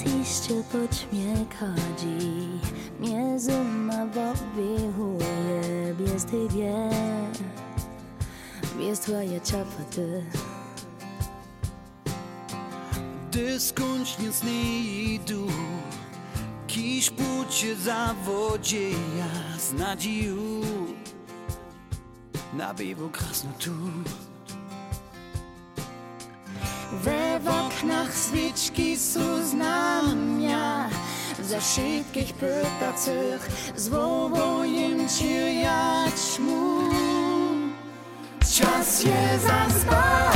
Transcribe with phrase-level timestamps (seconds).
[0.00, 2.48] jeszcze poćmiek chodzi
[3.00, 6.90] Między ma obihuje Bez tebie
[8.78, 10.24] Bez twoje czapaty
[13.30, 14.80] Ty skończ nic nie
[15.14, 15.46] idu
[16.66, 20.36] Kiś pucie zawodzie ja z nadzieją
[22.54, 23.70] Na biegu krasno tu
[27.04, 27.21] We w
[27.82, 30.88] oknach świeczki są znamia
[31.42, 36.78] Za wszystkich pytacych Zwołujem cię ja ćmu
[38.40, 40.31] Czas je zasparza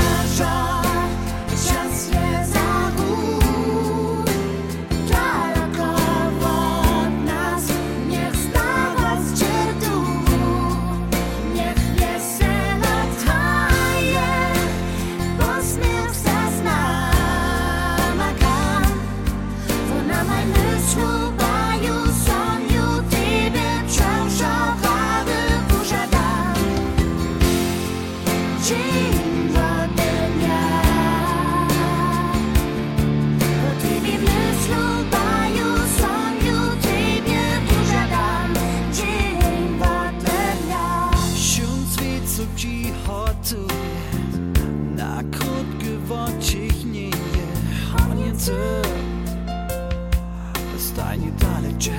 [51.86, 51.92] mogoče.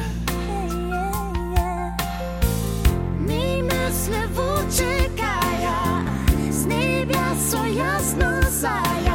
[3.19, 6.03] Mi nas levo čekaja,
[6.51, 9.06] z nebja so jasno zaja.